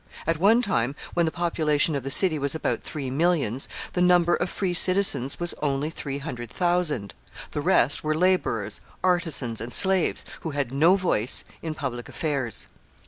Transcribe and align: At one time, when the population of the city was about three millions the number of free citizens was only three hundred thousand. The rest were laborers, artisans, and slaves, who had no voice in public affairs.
At 0.25 0.39
one 0.39 0.63
time, 0.63 0.95
when 1.13 1.27
the 1.27 1.31
population 1.31 1.93
of 1.95 2.01
the 2.01 2.09
city 2.09 2.39
was 2.39 2.55
about 2.55 2.81
three 2.81 3.11
millions 3.11 3.69
the 3.93 4.01
number 4.01 4.33
of 4.33 4.49
free 4.49 4.73
citizens 4.73 5.39
was 5.39 5.53
only 5.61 5.91
three 5.91 6.17
hundred 6.17 6.49
thousand. 6.49 7.13
The 7.51 7.61
rest 7.61 8.03
were 8.03 8.15
laborers, 8.15 8.81
artisans, 9.03 9.61
and 9.61 9.71
slaves, 9.71 10.25
who 10.39 10.49
had 10.57 10.71
no 10.73 10.95
voice 10.95 11.43
in 11.61 11.75
public 11.75 12.09
affairs. 12.09 12.65